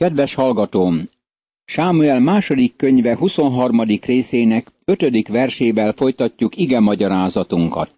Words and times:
Kedves 0.00 0.34
hallgatóm! 0.34 1.08
Sámuel 1.64 2.20
második 2.20 2.76
könyve 2.76 3.16
23. 3.16 3.80
részének 3.82 4.72
5. 4.84 5.28
versével 5.28 5.92
folytatjuk 5.92 6.56
ige 6.56 6.80
magyarázatunkat. 6.80 7.94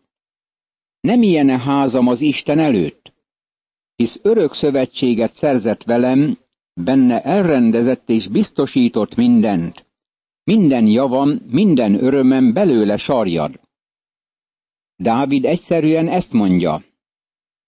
Nem 1.01 1.23
ilyen 1.23 1.61
házam 1.61 2.07
az 2.07 2.21
Isten 2.21 2.59
előtt? 2.59 3.12
Hisz 3.96 4.19
örök 4.23 4.54
szövetséget 4.54 5.35
szerzett 5.35 5.83
velem, 5.83 6.38
benne 6.75 7.23
elrendezett 7.23 8.08
és 8.08 8.28
biztosított 8.28 9.14
mindent. 9.14 9.87
Minden 10.44 10.87
javam, 10.87 11.38
minden 11.50 12.04
örömem 12.04 12.53
belőle 12.53 12.96
sarjad. 12.96 13.60
Dávid 14.96 15.44
egyszerűen 15.44 16.09
ezt 16.09 16.32
mondja. 16.32 16.84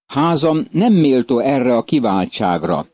Házam 0.07 0.67
nem 0.71 0.93
méltó 0.93 1.39
erre 1.39 1.77
a 1.77 1.85
kiváltságra. 1.85 2.93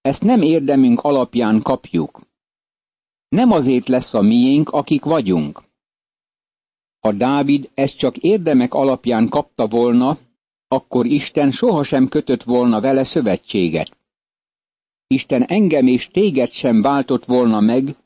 Ezt 0.00 0.22
nem 0.22 0.42
érdemünk 0.42 1.00
alapján 1.00 1.62
kapjuk. 1.62 2.20
Nem 3.28 3.50
azért 3.50 3.88
lesz 3.88 4.14
a 4.14 4.20
miénk, 4.20 4.68
akik 4.68 5.04
vagyunk. 5.04 5.62
Ha 7.00 7.12
Dávid 7.12 7.70
ezt 7.74 7.96
csak 7.96 8.16
érdemek 8.16 8.74
alapján 8.74 9.28
kapta 9.28 9.66
volna, 9.66 10.18
akkor 10.68 11.06
Isten 11.06 11.50
sohasem 11.50 12.08
kötött 12.08 12.42
volna 12.42 12.80
vele 12.80 13.04
szövetséget. 13.04 13.96
Isten 15.06 15.42
engem 15.42 15.86
és 15.86 16.08
téged 16.08 16.50
sem 16.50 16.82
váltott 16.82 17.24
volna 17.24 17.60
meg, 17.60 17.96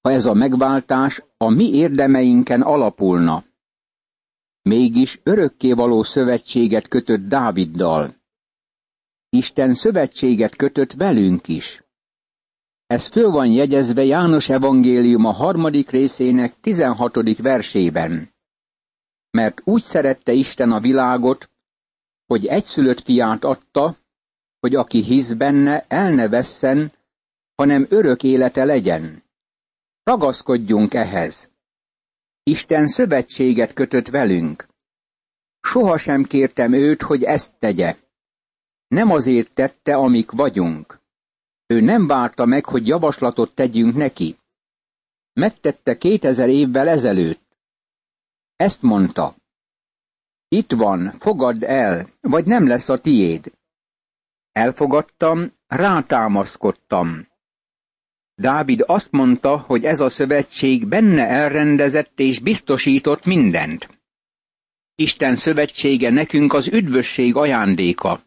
ha 0.00 0.10
ez 0.10 0.24
a 0.24 0.34
megváltás 0.34 1.22
a 1.36 1.48
mi 1.48 1.72
érdemeinken 1.72 2.62
alapulna. 2.62 3.44
Mégis 4.62 5.20
örökkévaló 5.22 6.02
szövetséget 6.02 6.88
kötött 6.88 7.28
Dáviddal. 7.28 8.14
Isten 9.34 9.74
szövetséget 9.74 10.56
kötött 10.56 10.92
velünk 10.92 11.48
is. 11.48 11.84
Ez 12.86 13.08
föl 13.08 13.30
van 13.30 13.46
jegyezve 13.50 14.04
János 14.04 14.48
evangélium 14.48 15.24
a 15.24 15.32
harmadik 15.32 15.90
részének 15.90 16.60
tizenhatodik 16.60 17.38
versében. 17.38 18.34
Mert 19.30 19.60
úgy 19.64 19.82
szerette 19.82 20.32
Isten 20.32 20.72
a 20.72 20.80
világot, 20.80 21.50
hogy 22.26 22.46
egyszülött 22.46 23.00
fiát 23.00 23.44
adta, 23.44 23.96
hogy 24.60 24.74
aki 24.74 25.02
hisz 25.02 25.32
benne, 25.32 25.84
el 25.88 26.10
ne 26.10 26.28
vesszen, 26.28 26.92
hanem 27.54 27.86
örök 27.88 28.22
élete 28.22 28.64
legyen. 28.64 29.22
Ragaszkodjunk 30.02 30.94
ehhez. 30.94 31.50
Isten 32.42 32.86
szövetséget 32.86 33.72
kötött 33.72 34.08
velünk. 34.08 34.66
Sohasem 35.60 36.24
kértem 36.24 36.72
őt, 36.72 37.02
hogy 37.02 37.22
ezt 37.22 37.58
tegye. 37.58 37.96
Nem 38.94 39.10
azért 39.10 39.52
tette, 39.54 39.96
amik 39.96 40.30
vagyunk. 40.30 41.00
Ő 41.66 41.80
nem 41.80 42.06
várta 42.06 42.44
meg, 42.44 42.64
hogy 42.64 42.86
javaslatot 42.86 43.54
tegyünk 43.54 43.94
neki. 43.94 44.36
Megtette 45.32 45.96
kétezer 45.96 46.48
évvel 46.48 46.88
ezelőtt. 46.88 47.56
Ezt 48.56 48.82
mondta. 48.82 49.34
Itt 50.48 50.72
van, 50.72 51.10
fogadd 51.18 51.64
el, 51.64 52.06
vagy 52.20 52.46
nem 52.46 52.66
lesz 52.66 52.88
a 52.88 53.00
tiéd. 53.00 53.52
Elfogadtam, 54.52 55.52
rátámaszkodtam. 55.66 57.28
Dávid 58.34 58.82
azt 58.86 59.12
mondta, 59.12 59.58
hogy 59.58 59.84
ez 59.84 60.00
a 60.00 60.08
szövetség 60.08 60.88
benne 60.88 61.26
elrendezett 61.26 62.18
és 62.18 62.40
biztosított 62.40 63.24
mindent. 63.24 64.02
Isten 64.94 65.36
szövetsége 65.36 66.10
nekünk 66.10 66.52
az 66.52 66.68
üdvösség 66.68 67.36
ajándéka. 67.36 68.22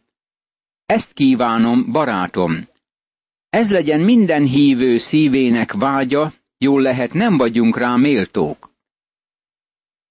Ezt 0.88 1.13
kívánom, 1.13 1.91
barátom. 1.91 2.67
Ez 3.49 3.71
legyen 3.71 3.99
minden 3.99 4.43
hívő 4.43 4.97
szívének 4.97 5.73
vágya, 5.73 6.33
jól 6.57 6.81
lehet 6.81 7.13
nem 7.13 7.38
vagyunk 7.38 7.77
rá 7.77 7.95
méltók. 7.95 8.71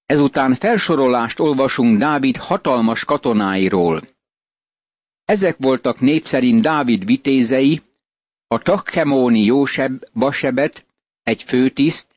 Ezután 0.05 0.55
felsorolást 0.55 1.39
olvasunk 1.39 1.97
Dávid 1.97 2.35
hatalmas 2.35 3.05
katonáiról. 3.05 4.01
Ezek 5.25 5.57
voltak 5.59 5.99
népszerint 5.99 6.61
Dávid 6.61 7.05
vitézei, 7.05 7.81
a 8.47 8.57
Takhemóni 8.57 9.43
Jóseb 9.43 10.03
Basebet, 10.13 10.85
egy 11.23 11.43
főtiszt, 11.43 12.07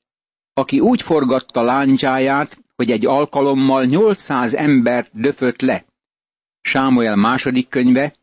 aki 0.53 0.81
úgy 0.81 1.03
forgatta 1.03 1.62
láncsáját, 1.62 2.59
hogy 2.77 2.91
egy 2.91 3.06
alkalommal 3.06 3.84
800 3.84 4.54
embert 4.54 5.10
döfött 5.12 5.60
le. 5.60 5.84
Sámuel 6.60 7.16
második 7.16 7.69
könyve, 7.69 8.19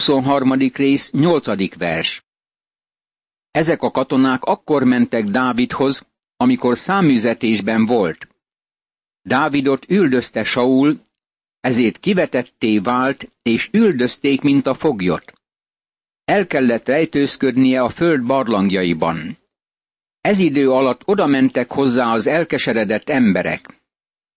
23. 0.00 0.70
rész, 0.72 1.10
8. 1.10 1.76
vers. 1.76 2.24
Ezek 3.50 3.82
a 3.82 3.90
katonák 3.90 4.42
akkor 4.44 4.84
mentek 4.84 5.24
Dávidhoz, 5.24 6.06
amikor 6.36 6.78
száműzetésben 6.78 7.84
volt. 7.84 8.28
Dávidot 9.22 9.90
üldözte 9.90 10.44
Saul, 10.44 11.00
ezért 11.60 11.98
kivetetté 11.98 12.78
vált, 12.78 13.32
és 13.42 13.68
üldözték, 13.72 14.40
mint 14.40 14.66
a 14.66 14.74
foglyot. 14.74 15.32
El 16.24 16.46
kellett 16.46 16.86
rejtőzködnie 16.86 17.82
a 17.82 17.88
föld 17.88 18.26
barlangjaiban. 18.26 19.38
Ez 20.20 20.38
idő 20.38 20.70
alatt 20.70 21.02
oda 21.04 21.26
mentek 21.26 21.72
hozzá 21.72 22.12
az 22.12 22.26
elkeseredett 22.26 23.08
emberek. 23.08 23.80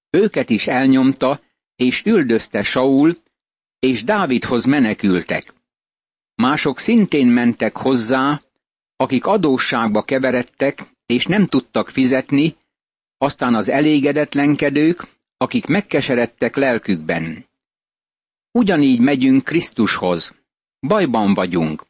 Őket 0.09 0.49
is 0.49 0.67
elnyomta, 0.67 1.41
és 1.75 2.03
üldözte 2.05 2.63
Saul, 2.63 3.17
és 3.83 4.03
Dávidhoz 4.03 4.65
menekültek. 4.65 5.53
Mások 6.35 6.79
szintén 6.79 7.27
mentek 7.27 7.77
hozzá, 7.77 8.41
akik 8.95 9.25
adósságba 9.25 10.03
keveredtek, 10.03 10.83
és 11.05 11.25
nem 11.25 11.45
tudtak 11.45 11.89
fizetni, 11.89 12.55
aztán 13.17 13.55
az 13.55 13.69
elégedetlenkedők, 13.69 15.07
akik 15.37 15.65
megkeseredtek 15.65 16.55
lelkükben. 16.55 17.45
Ugyanígy 18.51 18.99
megyünk 18.99 19.43
Krisztushoz. 19.43 20.33
Bajban 20.79 21.33
vagyunk. 21.33 21.85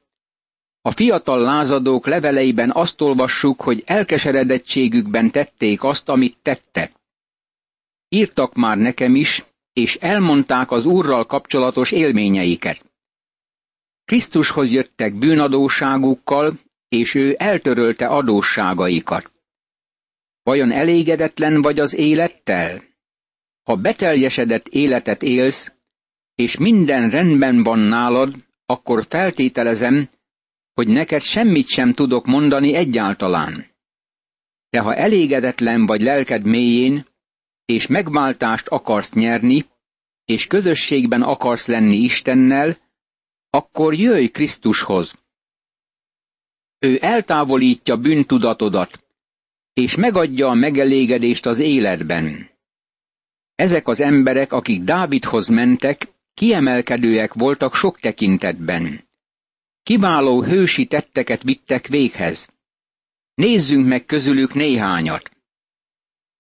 A 0.82 0.92
fiatal 0.92 1.40
lázadók 1.42 2.08
leveleiben 2.08 2.72
azt 2.72 3.02
olvassuk, 3.02 3.62
hogy 3.62 3.84
elkeseredettségükben 3.86 5.32
tették 5.32 5.84
azt, 5.84 6.10
amit 6.10 6.38
tettek. 6.42 6.92
Írtak 8.10 8.54
már 8.54 8.78
nekem 8.78 9.16
is, 9.16 9.44
és 9.74 9.96
elmondták 9.96 10.72
az 10.72 10.86
Úrral 10.86 11.26
kapcsolatos 11.26 11.92
élményeiket. 11.92 12.86
Krisztushoz 14.06 14.72
jöttek 14.72 15.18
bűnadóságukkal, 15.18 16.60
és 16.90 17.16
ő 17.16 17.36
eltörölte 17.38 18.06
adósságaikat. 18.06 19.32
Vajon 20.44 20.72
elégedetlen 20.72 21.62
vagy 21.62 21.80
az 21.80 21.94
élettel? 21.94 22.84
Ha 23.64 23.76
beteljesedett 23.76 24.68
életet 24.68 25.22
élsz, 25.22 25.72
és 26.36 26.58
minden 26.58 27.10
rendben 27.10 27.64
van 27.64 27.80
nálad, 27.80 28.36
akkor 28.66 29.06
feltételezem, 29.10 30.10
hogy 30.74 30.88
neked 30.88 31.22
semmit 31.22 31.68
sem 31.68 31.94
tudok 31.94 32.26
mondani 32.26 32.76
egyáltalán. 32.76 33.72
De 34.70 34.80
ha 34.80 34.96
elégedetlen 34.96 35.86
vagy 35.86 36.02
lelked 36.02 36.46
mélyén, 36.46 37.08
és 37.74 37.88
megváltást 37.88 38.68
akarsz 38.68 39.12
nyerni, 39.12 39.66
és 40.26 40.48
közösségben 40.48 41.22
akarsz 41.22 41.68
lenni 41.68 41.96
Istennel, 41.96 42.78
akkor 43.50 43.94
jöjj 43.94 44.28
Krisztushoz. 44.28 45.14
Ő 46.80 46.98
eltávolítja 47.02 47.98
bűntudatodat, 47.98 49.04
és 49.74 49.96
megadja 49.96 50.48
a 50.48 50.54
megelégedést 50.54 51.46
az 51.46 51.60
életben. 51.60 52.50
Ezek 53.56 53.88
az 53.88 54.02
emberek, 54.02 54.54
akik 54.54 54.82
Dávidhoz 54.82 55.48
mentek, 55.48 56.08
kiemelkedőek 56.34 57.34
voltak 57.34 57.76
sok 57.76 58.00
tekintetben. 58.00 59.08
Kiváló 59.84 60.44
hősi 60.44 60.86
tetteket 60.86 61.44
vittek 61.44 61.88
véghez. 61.88 62.50
Nézzünk 63.34 63.88
meg 63.88 64.06
közülük 64.06 64.54
néhányat. 64.54 65.33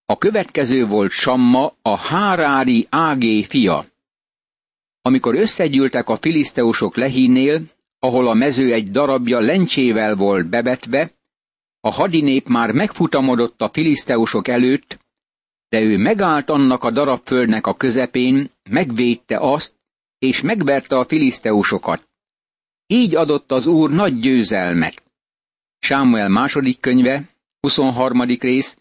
A 0.05 0.17
következő 0.17 0.85
volt 0.85 1.11
Samma, 1.11 1.75
a 1.81 1.97
Hárári 1.97 2.87
Ágé 2.89 3.43
fia. 3.43 3.85
Amikor 5.01 5.35
összegyűltek 5.35 6.09
a 6.09 6.15
filiszteusok 6.15 6.95
lehínél, 6.95 7.61
ahol 7.99 8.27
a 8.27 8.33
mező 8.33 8.73
egy 8.73 8.91
darabja 8.91 9.39
lencsével 9.39 10.15
volt 10.15 10.49
bevetve, 10.49 11.11
a 11.79 11.91
hadinép 11.91 12.47
már 12.47 12.71
megfutamodott 12.71 13.61
a 13.61 13.69
filiszteusok 13.69 14.47
előtt, 14.47 14.99
de 15.69 15.81
ő 15.81 15.97
megállt 15.97 16.49
annak 16.49 16.83
a 16.83 16.91
darabföldnek 16.91 17.67
a 17.67 17.75
közepén, 17.75 18.51
megvédte 18.69 19.37
azt, 19.37 19.75
és 20.19 20.41
megverte 20.41 20.97
a 20.97 21.05
filiszteusokat. 21.05 22.07
Így 22.87 23.15
adott 23.15 23.51
az 23.51 23.65
Úr 23.65 23.89
nagy 23.89 24.19
győzelmet. 24.19 25.03
Sámuel 25.79 26.29
második 26.29 26.79
könyve, 26.79 27.29
23. 27.59 28.21
rész, 28.21 28.77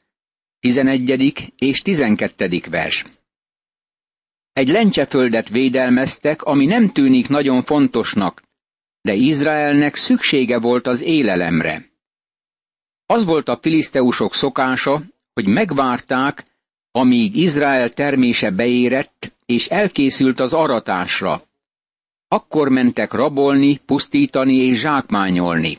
11. 0.62 1.52
és 1.56 1.82
12. 1.82 2.60
vers. 2.70 3.04
Egy 4.52 4.68
lencseföldet 4.68 5.48
védelmeztek, 5.48 6.42
ami 6.42 6.64
nem 6.64 6.88
tűnik 6.88 7.28
nagyon 7.28 7.62
fontosnak, 7.62 8.42
de 9.00 9.14
Izraelnek 9.14 9.94
szüksége 9.94 10.58
volt 10.58 10.86
az 10.86 11.00
élelemre. 11.00 11.90
Az 13.06 13.24
volt 13.24 13.48
a 13.48 13.58
filiszteusok 13.62 14.34
szokása, 14.34 15.02
hogy 15.32 15.46
megvárták, 15.46 16.44
amíg 16.90 17.36
Izrael 17.36 17.90
termése 17.90 18.50
beérett, 18.50 19.32
és 19.46 19.66
elkészült 19.66 20.40
az 20.40 20.52
aratásra. 20.52 21.42
Akkor 22.28 22.68
mentek 22.68 23.12
rabolni, 23.12 23.76
pusztítani 23.76 24.54
és 24.54 24.78
zsákmányolni. 24.78 25.78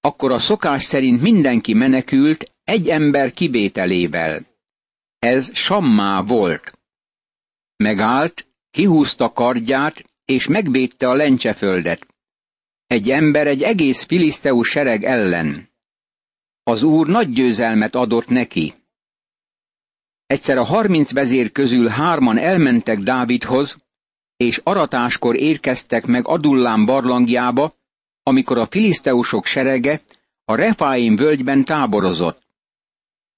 Akkor 0.00 0.32
a 0.32 0.38
szokás 0.38 0.84
szerint 0.84 1.20
mindenki 1.20 1.74
menekült, 1.74 2.56
egy 2.68 2.88
ember 2.88 3.32
kivételével. 3.32 4.46
Ez 5.18 5.54
Sammá 5.56 6.22
volt. 6.22 6.78
Megállt, 7.76 8.46
kihúzta 8.70 9.32
kardját, 9.32 10.04
és 10.24 10.46
megvédte 10.46 11.08
a 11.08 11.14
lencseföldet. 11.14 12.06
Egy 12.86 13.10
ember 13.10 13.46
egy 13.46 13.62
egész 13.62 14.04
filiszteus 14.04 14.68
sereg 14.68 15.04
ellen. 15.04 15.70
Az 16.62 16.82
úr 16.82 17.06
nagy 17.06 17.32
győzelmet 17.32 17.94
adott 17.94 18.28
neki. 18.28 18.74
Egyszer 20.26 20.58
a 20.58 20.64
harminc 20.64 21.12
vezér 21.12 21.52
közül 21.52 21.88
hárman 21.88 22.38
elmentek 22.38 22.98
Dávidhoz, 22.98 23.76
és 24.36 24.60
aratáskor 24.62 25.36
érkeztek 25.36 26.06
meg 26.06 26.26
Adullám 26.26 26.86
barlangjába, 26.86 27.72
amikor 28.22 28.58
a 28.58 28.66
filiszteusok 28.66 29.44
serege 29.44 30.00
a 30.44 30.54
Refáim 30.54 31.16
völgyben 31.16 31.64
táborozott. 31.64 32.46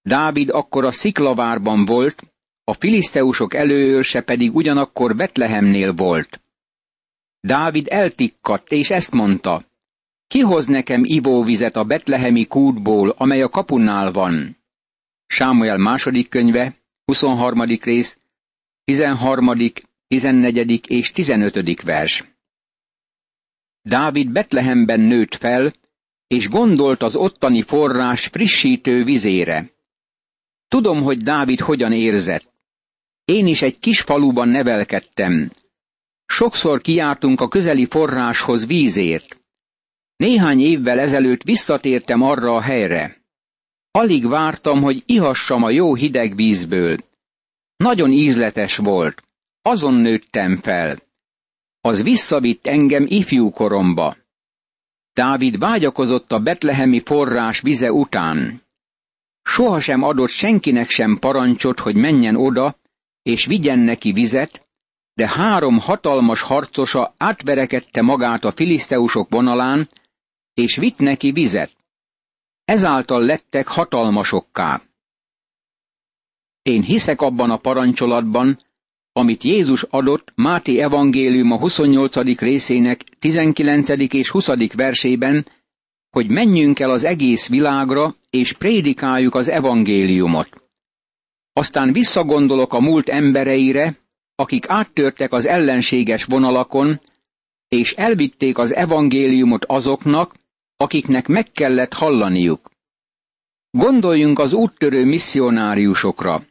Dávid 0.02 0.48
akkor 0.48 0.84
a 0.84 0.92
sziklavárban 0.92 1.84
volt, 1.84 2.22
a 2.64 2.72
filiszteusok 2.72 3.54
előőrse 3.54 4.20
pedig 4.20 4.54
ugyanakkor 4.54 5.16
Betlehemnél 5.16 5.92
volt. 5.92 6.40
Dávid 7.40 7.86
eltikkadt, 7.90 8.70
és 8.70 8.90
ezt 8.90 9.10
mondta, 9.10 9.64
kihoz 10.26 10.66
nekem 10.66 11.02
ivóvizet 11.04 11.76
a 11.76 11.84
betlehemi 11.84 12.46
kútból, 12.46 13.08
amely 13.08 13.42
a 13.42 13.48
kapunál 13.48 14.12
van. 14.12 14.56
Sámuel 15.26 15.76
második 15.76 16.28
könyve, 16.28 16.74
23. 17.04 17.62
rész, 17.62 18.18
13., 18.84 19.52
14. 20.08 20.90
és 20.90 21.10
15. 21.10 21.82
vers. 21.82 22.24
Dávid 23.82 24.30
Betlehemben 24.30 25.00
nőtt 25.00 25.34
fel, 25.34 25.72
és 26.26 26.48
gondolt 26.48 27.02
az 27.02 27.14
ottani 27.14 27.62
forrás 27.62 28.26
frissítő 28.26 29.04
vizére. 29.04 29.70
Tudom, 30.70 31.02
hogy 31.02 31.22
Dávid 31.22 31.60
hogyan 31.60 31.92
érzett. 31.92 32.52
Én 33.24 33.46
is 33.46 33.62
egy 33.62 33.78
kis 33.78 34.00
faluban 34.00 34.48
nevelkedtem. 34.48 35.50
Sokszor 36.26 36.80
kiártunk 36.80 37.40
a 37.40 37.48
közeli 37.48 37.86
forráshoz 37.86 38.66
vízért. 38.66 39.40
Néhány 40.16 40.60
évvel 40.60 40.98
ezelőtt 40.98 41.42
visszatértem 41.42 42.22
arra 42.22 42.54
a 42.54 42.60
helyre. 42.60 43.22
Alig 43.90 44.26
vártam, 44.26 44.82
hogy 44.82 45.02
ihassam 45.06 45.62
a 45.62 45.70
jó 45.70 45.94
hideg 45.94 46.36
vízből. 46.36 46.96
Nagyon 47.76 48.10
ízletes 48.12 48.76
volt. 48.76 49.22
Azon 49.62 49.94
nőttem 49.94 50.56
fel. 50.56 51.02
Az 51.80 52.02
visszavitt 52.02 52.66
engem 52.66 53.04
ifjú 53.08 53.50
koromba. 53.50 54.16
Dávid 55.12 55.58
vágyakozott 55.58 56.32
a 56.32 56.38
betlehemi 56.38 57.00
forrás 57.00 57.60
vize 57.60 57.92
után. 57.92 58.62
Sohasem 59.50 60.02
adott 60.02 60.28
senkinek 60.28 60.88
sem 60.88 61.18
parancsot, 61.18 61.80
hogy 61.80 61.94
menjen 61.94 62.36
oda, 62.36 62.76
és 63.22 63.46
vigyen 63.46 63.78
neki 63.78 64.12
vizet, 64.12 64.66
de 65.14 65.28
három 65.28 65.78
hatalmas 65.78 66.40
harcosa 66.40 67.14
átverekedte 67.16 68.02
magát 68.02 68.44
a 68.44 68.50
filiszteusok 68.50 69.30
vonalán, 69.30 69.88
és 70.54 70.76
vitt 70.76 70.98
neki 70.98 71.30
vizet. 71.30 71.72
Ezáltal 72.64 73.24
lettek 73.24 73.66
hatalmasokká. 73.66 74.82
Én 76.62 76.82
hiszek 76.82 77.20
abban 77.20 77.50
a 77.50 77.56
parancsolatban, 77.56 78.58
amit 79.12 79.42
Jézus 79.42 79.82
adott 79.82 80.32
Máté 80.34 80.80
evangélium 80.80 81.50
a 81.50 81.58
28. 81.58 82.38
részének 82.38 83.00
19. 83.18 83.88
és 83.88 84.30
20. 84.30 84.72
versében, 84.72 85.46
hogy 86.10 86.28
menjünk 86.28 86.78
el 86.78 86.90
az 86.90 87.04
egész 87.04 87.48
világra, 87.48 88.14
és 88.30 88.52
prédikáljuk 88.52 89.34
az 89.34 89.48
evangéliumot. 89.48 90.48
Aztán 91.52 91.92
visszagondolok 91.92 92.72
a 92.72 92.80
múlt 92.80 93.08
embereire, 93.08 93.98
akik 94.34 94.68
áttörtek 94.68 95.32
az 95.32 95.46
ellenséges 95.46 96.24
vonalakon, 96.24 97.00
és 97.68 97.92
elvitték 97.92 98.58
az 98.58 98.74
evangéliumot 98.74 99.64
azoknak, 99.64 100.34
akiknek 100.76 101.28
meg 101.28 101.52
kellett 101.52 101.92
hallaniuk. 101.92 102.70
Gondoljunk 103.70 104.38
az 104.38 104.52
úttörő 104.52 105.04
misszionáriusokra. 105.04 106.42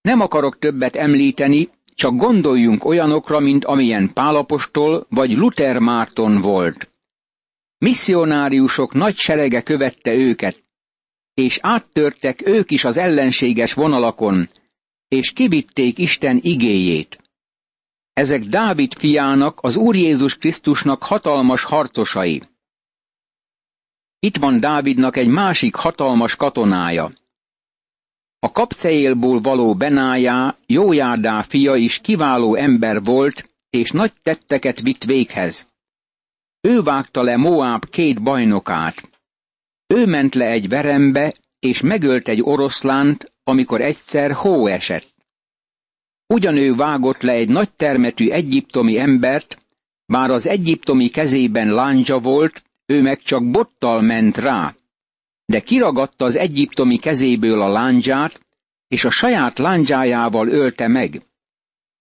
Nem 0.00 0.20
akarok 0.20 0.58
többet 0.58 0.96
említeni, 0.96 1.68
csak 1.94 2.16
gondoljunk 2.16 2.84
olyanokra, 2.84 3.40
mint 3.40 3.64
amilyen 3.64 4.12
Pálapostól 4.12 5.06
vagy 5.08 5.32
Luther 5.32 5.78
Márton 5.78 6.40
volt. 6.40 6.91
Misszionáriusok 7.82 8.92
nagy 8.94 9.16
serege 9.16 9.62
követte 9.62 10.14
őket, 10.14 10.64
és 11.34 11.58
áttörtek 11.62 12.46
ők 12.46 12.70
is 12.70 12.84
az 12.84 12.96
ellenséges 12.96 13.72
vonalakon, 13.72 14.48
és 15.08 15.32
kivitték 15.32 15.98
Isten 15.98 16.38
igéjét. 16.42 17.18
Ezek 18.12 18.42
Dávid 18.42 18.94
fiának, 18.94 19.58
az 19.62 19.76
Úr 19.76 19.96
Jézus 19.96 20.38
Krisztusnak 20.38 21.02
hatalmas 21.02 21.62
harcosai. 21.62 22.42
Itt 24.18 24.36
van 24.36 24.60
Dávidnak 24.60 25.16
egy 25.16 25.28
másik 25.28 25.74
hatalmas 25.74 26.36
katonája. 26.36 27.10
A 28.38 28.52
kapceélból 28.52 29.40
való 29.40 29.74
Benájá, 29.74 30.58
Jójárdá 30.66 31.42
fia 31.42 31.74
is 31.74 31.98
kiváló 31.98 32.54
ember 32.54 33.02
volt, 33.02 33.50
és 33.70 33.90
nagy 33.90 34.12
tetteket 34.22 34.80
vitt 34.80 35.04
véghez. 35.04 35.71
Ő 36.68 36.82
vágta 36.82 37.22
le 37.22 37.36
Moáb 37.36 37.84
két 37.90 38.22
bajnokát. 38.22 39.10
Ő 39.86 40.06
ment 40.06 40.34
le 40.34 40.46
egy 40.46 40.68
verembe, 40.68 41.34
és 41.58 41.80
megölt 41.80 42.28
egy 42.28 42.42
oroszlánt, 42.42 43.32
amikor 43.44 43.80
egyszer 43.80 44.32
hó 44.32 44.66
esett. 44.66 45.14
Ugyanő 46.26 46.74
vágott 46.74 47.20
le 47.20 47.32
egy 47.32 47.48
nagy 47.48 47.72
termetű 47.72 48.30
egyiptomi 48.30 48.98
embert, 48.98 49.58
bár 50.06 50.30
az 50.30 50.46
egyiptomi 50.46 51.08
kezében 51.08 51.68
lándzsa 51.68 52.20
volt, 52.20 52.62
ő 52.86 53.02
meg 53.02 53.18
csak 53.22 53.50
bottal 53.50 54.00
ment 54.00 54.36
rá. 54.36 54.74
De 55.44 55.60
kiragadta 55.60 56.24
az 56.24 56.36
egyiptomi 56.36 56.98
kezéből 56.98 57.60
a 57.60 57.68
lándzsát, 57.68 58.40
és 58.88 59.04
a 59.04 59.10
saját 59.10 59.58
lándzsájával 59.58 60.48
ölte 60.48 60.88
meg. 60.88 61.22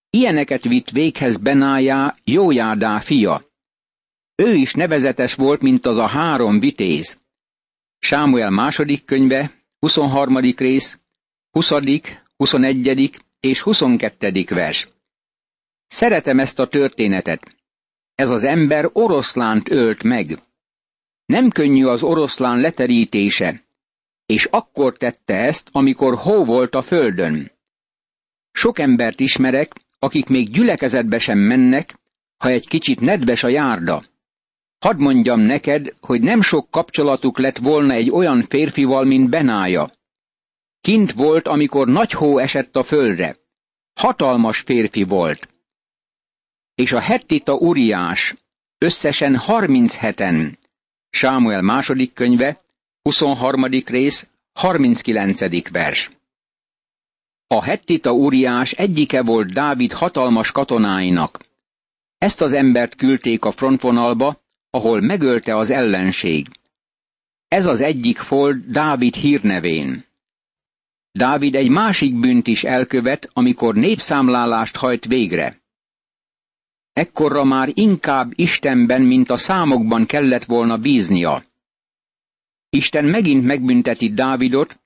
Ilyeneket 0.10 0.64
vitt 0.64 0.90
véghez 0.90 1.38
Benájá, 1.38 2.16
Jójádá 2.24 3.00
fia. 3.00 3.51
Ő 4.42 4.54
is 4.54 4.74
nevezetes 4.74 5.34
volt, 5.34 5.62
mint 5.62 5.86
az 5.86 5.98
a 5.98 6.08
három 6.08 6.60
vitéz. 6.60 7.18
Sámuel 8.00 8.50
második 8.50 9.06
könyve, 9.06 9.52
23. 9.80 10.38
rész, 10.38 11.00
20., 11.52 11.72
21. 12.38 13.20
és 13.40 13.62
22. 13.62 14.46
vers. 14.50 14.88
Szeretem 15.88 16.40
ezt 16.40 16.60
a 16.60 16.68
történetet. 16.68 17.56
Ez 18.16 18.30
az 18.30 18.44
ember 18.44 18.90
oroszlánt 18.94 19.70
ölt 19.70 20.04
meg. 20.04 20.40
Nem 21.26 21.50
könnyű 21.50 21.86
az 21.86 22.04
oroszlán 22.04 22.60
leterítése, 22.60 23.64
és 24.26 24.46
akkor 24.46 24.98
tette 24.98 25.34
ezt, 25.34 25.70
amikor 25.72 26.18
hó 26.18 26.46
volt 26.46 26.76
a 26.76 26.82
földön. 26.82 27.52
Sok 28.52 28.80
embert 28.80 29.20
ismerek, 29.20 29.74
akik 30.00 30.28
még 30.28 30.50
gyülekezetbe 30.50 31.20
sem 31.20 31.38
mennek, 31.38 32.00
ha 32.38 32.50
egy 32.50 32.68
kicsit 32.68 33.00
nedves 33.00 33.44
a 33.44 33.48
járda. 33.48 34.10
Hadd 34.82 34.98
mondjam 34.98 35.40
neked, 35.40 35.94
hogy 36.00 36.22
nem 36.22 36.42
sok 36.42 36.72
kapcsolatuk 36.72 37.38
lett 37.38 37.58
volna 37.58 37.94
egy 37.94 38.10
olyan 38.10 38.44
férfival, 38.44 39.04
mint 39.04 39.30
Benája. 39.30 39.92
Kint 40.82 41.12
volt, 41.12 41.48
amikor 41.48 41.88
nagy 41.88 42.12
hó 42.12 42.38
esett 42.38 42.76
a 42.76 42.84
földre. 42.84 43.38
Hatalmas 43.94 44.60
férfi 44.60 45.04
volt. 45.04 45.48
És 46.76 46.92
a 46.92 47.00
hettita 47.00 47.54
Uriás, 47.54 48.36
összesen 48.78 49.36
harminc 49.38 49.96
heten, 49.96 50.60
Sámuel 51.10 51.62
második 51.62 52.14
könyve, 52.14 52.62
23. 53.02 53.66
rész, 53.86 54.28
39. 54.54 55.70
vers. 55.72 56.10
A 57.48 57.64
hettita 57.64 58.12
Uriás 58.12 58.72
egyike 58.72 59.24
volt 59.24 59.54
Dávid 59.54 59.92
hatalmas 59.92 60.52
katonáinak. 60.52 61.40
Ezt 62.18 62.42
az 62.42 62.54
embert 62.54 62.96
küldték 62.96 63.46
a 63.46 63.52
frontvonalba, 63.52 64.41
ahol 64.72 65.02
megölte 65.02 65.56
az 65.56 65.70
ellenség. 65.70 66.48
Ez 67.48 67.66
az 67.66 67.82
egyik 67.82 68.28
volt 68.28 68.70
Dávid 68.70 69.16
hírnevén. 69.16 70.06
Dávid 71.12 71.56
egy 71.56 71.70
másik 71.70 72.20
bűnt 72.20 72.48
is 72.48 72.64
elkövet, 72.64 73.30
amikor 73.34 73.76
népszámlálást 73.76 74.76
hajt 74.76 75.06
végre. 75.06 75.60
ekkorra 76.94 77.44
már 77.44 77.70
inkább 77.74 78.32
Istenben, 78.36 79.02
mint 79.02 79.30
a 79.30 79.38
számokban 79.38 80.06
kellett 80.06 80.44
volna 80.44 80.78
bíznia. 80.78 81.44
Isten 82.70 83.06
megint 83.06 83.44
megbünteti 83.46 84.14
Dávidot, 84.14 84.80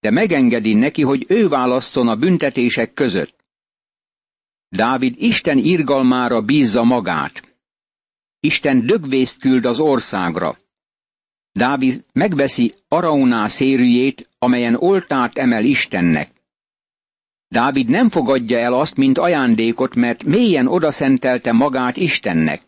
de 0.00 0.10
megengedi 0.10 0.74
neki, 0.74 1.02
hogy 1.02 1.24
ő 1.28 1.48
válasszon 1.48 2.08
a 2.08 2.16
büntetések 2.16 2.92
között. 2.92 3.44
Dávid 4.68 5.14
Isten 5.18 5.58
irgalmára 5.58 6.42
bízza 6.42 6.84
magát. 6.84 7.49
Isten 8.40 8.86
dögvészt 8.86 9.38
küld 9.38 9.64
az 9.64 9.80
országra. 9.80 10.58
Dávid 11.52 12.04
megveszi 12.12 12.74
Arauná 12.88 13.48
szérűjét, 13.48 14.28
amelyen 14.38 14.74
oltát 14.74 15.36
emel 15.36 15.64
Istennek. 15.64 16.32
Dávid 17.48 17.88
nem 17.88 18.08
fogadja 18.08 18.58
el 18.58 18.72
azt, 18.72 18.96
mint 18.96 19.18
ajándékot, 19.18 19.94
mert 19.94 20.22
mélyen 20.22 20.66
odaszentelte 20.66 21.52
magát 21.52 21.96
Istennek. 21.96 22.62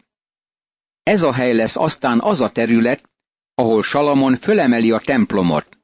Ez 1.03 1.23
a 1.23 1.33
hely 1.33 1.55
lesz 1.55 1.77
aztán 1.77 2.21
az 2.21 2.41
a 2.41 2.51
terület, 2.51 3.11
ahol 3.55 3.83
Salamon 3.83 4.37
fölemeli 4.37 4.91
a 4.91 4.99
templomot. 4.99 5.79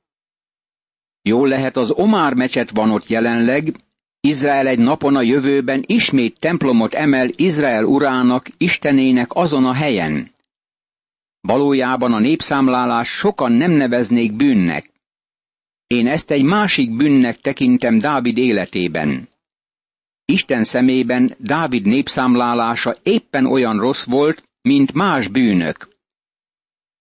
Jól 1.23 1.49
lehet 1.49 1.77
az 1.77 1.91
Omár 1.91 2.35
mecset 2.35 2.71
van 2.71 2.91
ott 2.91 3.07
jelenleg, 3.07 3.77
Izrael 4.29 4.67
egy 4.67 4.79
napon 4.79 5.17
a 5.17 5.23
jövőben 5.23 5.85
ismét 5.87 6.39
templomot 6.39 6.95
emel 6.95 7.29
Izrael 7.37 7.85
urának, 7.85 8.49
Istenének 8.57 9.35
azon 9.35 9.65
a 9.65 9.73
helyen. 9.73 10.31
Valójában 11.41 12.13
a 12.13 12.19
népszámlálás 12.19 13.09
sokan 13.09 13.53
nem 13.53 13.71
neveznék 13.71 14.33
bűnnek. 14.33 14.91
Én 15.87 16.07
ezt 16.07 16.31
egy 16.31 16.45
másik 16.45 16.97
bűnnek 16.97 17.37
tekintem 17.37 17.99
Dávid 17.99 18.39
életében. 18.39 19.29
Isten 20.25 20.65
szemében 20.65 21.37
Dávid 21.39 21.87
népszámlálása 21.87 22.97
éppen 23.03 23.47
olyan 23.47 23.79
rossz 23.79 24.05
volt, 24.05 24.43
mint 24.63 24.93
más 24.93 25.29
bűnök. 25.29 25.89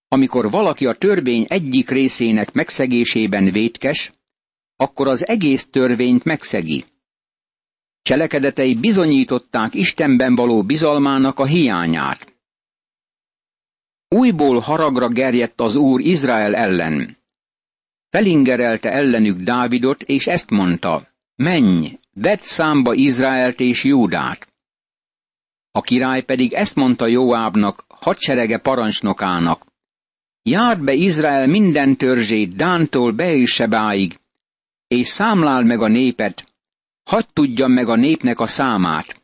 Amikor 0.08 0.52
valaki 0.52 0.86
a 0.86 0.94
törvény 0.94 1.46
egyik 1.50 1.90
részének 1.90 2.54
megszegésében 2.54 3.52
vétkes, 3.52 4.12
akkor 4.76 5.08
az 5.08 5.28
egész 5.28 5.68
törvényt 5.72 6.24
megszegi. 6.24 6.86
Cselekedetei 8.08 8.76
bizonyították 8.76 9.74
Istenben 9.74 10.36
való 10.36 10.64
bizalmának 10.64 11.40
a 11.40 11.46
hiányát. 11.46 12.34
Újból 14.08 14.60
haragra 14.60 15.08
gerjedt 15.10 15.62
az 15.62 15.76
Úr 15.76 16.02
Izrael 16.02 16.56
ellen. 16.56 17.18
Felingerelte 18.10 18.92
ellenük 18.92 19.42
Dávidot, 19.42 20.04
és 20.04 20.28
ezt 20.28 20.50
mondta, 20.50 21.08
menj, 21.36 22.00
vedd 22.14 22.38
számba 22.42 22.94
Izraelt 22.94 23.60
és 23.60 23.84
Júdát. 23.84 24.48
A 25.72 25.82
király 25.82 26.22
pedig 26.22 26.54
ezt 26.54 26.76
mondta 26.76 27.08
Jóábnak, 27.08 27.86
hadserege 27.88 28.58
parancsnokának, 28.58 29.66
járd 30.44 30.84
be 30.84 30.94
Izrael 30.94 31.48
minden 31.48 31.98
törzsét 31.98 32.56
Dántól 32.56 33.12
Beérsebáig, 33.12 34.20
és 34.88 35.08
számláld 35.08 35.66
meg 35.66 35.82
a 35.82 35.88
népet, 35.88 36.47
hagyd 37.08 37.34
tudjam 37.34 37.72
meg 37.72 37.88
a 37.88 37.96
népnek 37.96 38.40
a 38.40 38.48
számát. 38.48 39.22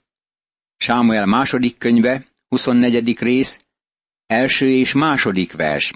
Sámuel 0.78 1.26
második 1.26 1.78
könyve, 1.78 2.26
24. 2.48 3.20
rész, 3.20 3.66
első 4.26 4.70
és 4.70 4.94
második 4.94 5.54
vers. 5.54 5.94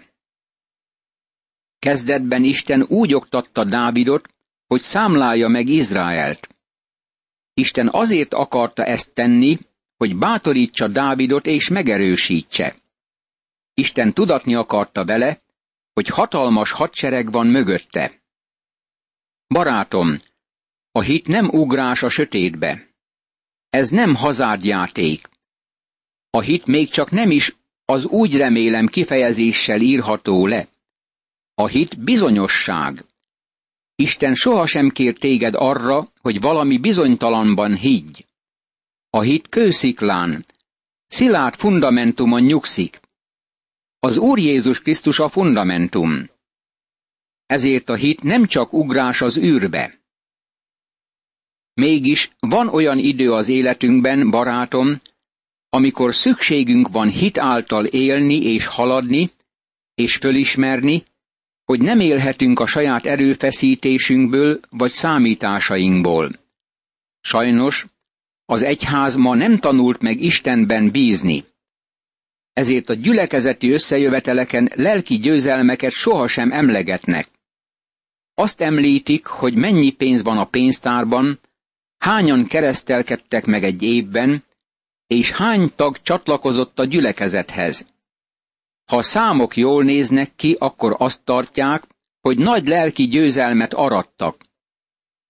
Kezdetben 1.79 2.44
Isten 2.44 2.86
úgy 2.88 3.13
oktatta 3.13 3.63
Dávidot, 3.63 4.29
hogy 4.67 4.82
számlálja 4.82 5.48
meg 5.48 5.67
Izraelt. 5.67 6.50
Isten 7.53 7.89
azért 7.91 8.34
akarta 8.34 8.84
ezt 8.84 9.13
tenni, 9.13 9.58
hogy 9.98 10.17
bátorítsa 10.17 10.88
Dávidot 10.88 11.46
és 11.46 11.67
megerősítse. 11.67 12.75
Isten 13.74 14.13
tudatni 14.13 14.56
akarta 14.56 15.06
vele, 15.06 15.41
hogy 15.94 16.08
hatalmas 16.08 16.72
hadsereg 16.72 17.32
van 17.32 17.48
mögötte. 17.48 18.12
Barátom, 19.48 20.20
a 20.98 21.01
hit 21.01 21.27
nem 21.27 21.50
ugrás 21.50 22.04
a 22.04 22.10
sötétbe. 22.10 22.88
Ez 23.70 23.89
nem 23.89 24.16
hazárdjáték. 24.16 25.30
A 26.30 26.39
hit 26.39 26.66
még 26.66 26.89
csak 26.89 27.12
nem 27.12 27.32
is 27.32 27.56
az 27.86 28.06
úgy 28.06 28.38
remélem 28.38 28.88
kifejezéssel 28.88 29.82
írható 29.82 30.46
le. 30.48 30.68
A 31.54 31.68
hit 31.68 32.04
bizonyosság. 32.04 33.06
Isten 33.96 34.34
sohasem 34.34 34.89
kér 34.89 35.18
téged 35.18 35.54
arra, 35.56 36.12
hogy 36.22 36.39
valami 36.39 36.77
bizonytalanban 36.77 37.75
higgy. 37.75 38.25
A 39.10 39.22
hit 39.22 39.50
kősziklán, 39.50 40.46
szilárd 41.08 41.56
fundamentumon 41.56 42.42
nyugszik. 42.42 43.00
Az 44.00 44.18
Úr 44.18 44.38
Jézus 44.39 44.82
Krisztus 44.82 45.20
a 45.20 45.30
fundamentum. 45.30 46.30
Ezért 47.46 47.89
a 47.89 47.96
hit 47.96 48.24
nem 48.24 48.46
csak 48.46 48.74
ugrás 48.74 49.22
az 49.22 49.38
űrbe. 49.38 50.06
Mégis 51.77 52.29
van 52.39 52.67
olyan 52.67 52.98
idő 52.98 53.31
az 53.31 53.48
életünkben, 53.48 54.29
barátom, 54.29 54.98
amikor 55.69 56.15
szükségünk 56.15 56.88
van 56.88 57.10
hit 57.10 57.38
által 57.38 57.86
élni 57.86 58.43
és 58.43 58.65
haladni, 58.65 59.29
és 59.96 60.15
fölismerni, 60.15 61.03
hogy 61.63 61.79
nem 61.79 62.00
élhetünk 62.00 62.60
a 62.60 62.67
saját 62.67 63.05
erőfeszítésünkből 63.05 64.60
vagy 64.69 64.91
számításainkból. 64.91 66.31
Sajnos 67.22 67.86
az 68.46 68.62
egyház 68.62 69.15
ma 69.15 69.36
nem 69.36 69.57
tanult 69.57 70.01
meg 70.01 70.22
Istenben 70.22 70.91
bízni. 70.91 71.46
Ezért 72.53 72.89
a 72.89 72.93
gyülekezeti 72.93 73.72
összejöveteleken 73.72 74.69
lelki 74.75 75.17
győzelmeket 75.17 75.91
sohasem 75.91 76.51
emlegetnek. 76.51 77.29
Azt 78.34 78.62
említik, 78.62 79.25
hogy 79.25 79.55
mennyi 79.55 79.91
pénz 79.91 80.24
van 80.24 80.38
a 80.38 80.46
pénztárban, 80.46 81.39
hányan 81.98 82.46
keresztelkedtek 82.46 83.46
meg 83.46 83.63
egy 83.63 83.84
évben, 83.84 84.44
és 85.08 85.32
hány 85.32 85.72
tag 85.75 86.01
csatlakozott 86.01 86.80
a 86.80 86.86
gyülekezethez. 86.86 87.86
Ha 88.86 89.04
számok 89.04 89.56
jól 89.56 89.84
néznek 89.84 90.36
ki, 90.36 90.56
akkor 90.60 90.96
azt 90.98 91.22
tartják, 91.24 91.88
hogy 92.22 92.38
nagy 92.38 92.68
lelki 92.68 93.08
győzelmet 93.08 93.74
arattak. 93.74 94.46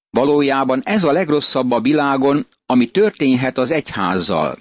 Valójában 0.09 0.81
ez 0.83 1.03
a 1.03 1.11
legrosszabb 1.11 1.71
a 1.71 1.81
világon, 1.81 2.47
ami 2.65 2.91
történhet 2.91 3.57
az 3.57 3.71
egyházzal. 3.71 4.57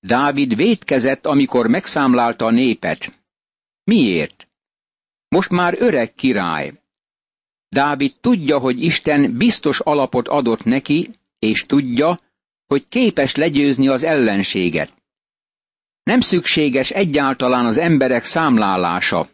Dávid 0.00 0.56
védkezett, 0.56 1.26
amikor 1.26 1.66
megszámlálta 1.66 2.44
a 2.44 2.50
népet. 2.50 3.24
Miért? 3.84 4.48
Most 5.28 5.50
már 5.50 5.74
öreg 5.78 6.14
király. 6.14 6.72
Dávid 7.76 8.14
tudja, 8.20 8.58
hogy 8.58 8.82
Isten 8.82 9.36
biztos 9.36 9.80
alapot 9.80 10.28
adott 10.28 10.64
neki, 10.64 11.10
és 11.38 11.66
tudja, 11.66 12.18
hogy 12.66 12.88
képes 12.88 13.34
legyőzni 13.34 13.88
az 13.88 14.02
ellenséget. 14.02 14.92
Nem 16.02 16.20
szükséges 16.20 16.90
egyáltalán 16.90 17.66
az 17.66 17.76
emberek 17.78 18.24
számlálása. 18.24 19.28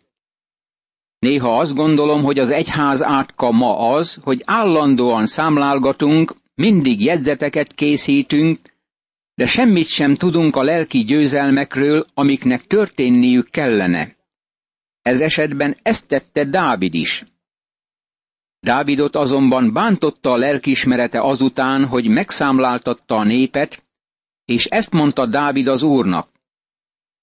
Néha 1.18 1.58
azt 1.58 1.74
gondolom, 1.74 2.22
hogy 2.22 2.38
az 2.38 2.50
egyház 2.50 3.02
átka 3.02 3.50
ma 3.50 3.92
az, 3.92 4.18
hogy 4.22 4.42
állandóan 4.44 5.26
számlálgatunk, 5.26 6.34
mindig 6.54 7.04
jegyzeteket 7.04 7.72
készítünk, 7.72 8.58
de 9.34 9.46
semmit 9.46 9.86
sem 9.86 10.14
tudunk 10.14 10.56
a 10.56 10.62
lelki 10.62 10.98
győzelmekről, 10.98 12.04
amiknek 12.14 12.66
történniük 12.66 13.50
kellene. 13.50 14.16
Ez 15.02 15.20
esetben 15.20 15.76
ezt 15.82 16.06
tette 16.06 16.44
Dávid 16.44 16.94
is. 16.94 17.24
Dávidot 18.64 19.16
azonban 19.16 19.72
bántotta 19.72 20.30
a 20.30 20.36
lelkismerete 20.36 21.20
azután, 21.20 21.86
hogy 21.86 22.08
megszámláltatta 22.08 23.16
a 23.16 23.24
népet, 23.24 23.84
és 24.44 24.64
ezt 24.64 24.92
mondta 24.92 25.26
Dávid 25.26 25.66
az 25.66 25.82
úrnak. 25.82 26.28